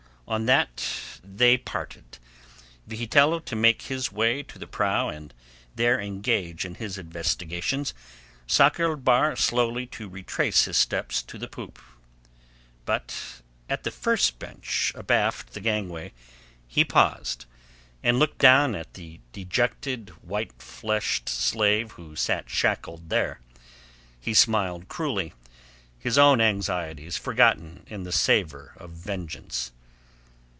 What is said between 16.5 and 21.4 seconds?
he paused, and looked down at the dejected, white fleshed